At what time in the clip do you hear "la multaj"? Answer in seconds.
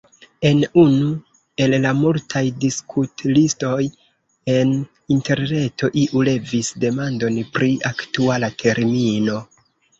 1.83-2.41